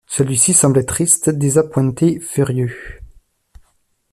[0.07, 2.75] Celui-ci semblait triste, désappointé, furieux.